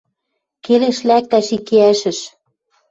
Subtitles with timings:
[0.65, 2.19] Келеш лӓктӓш икиӓшӹш.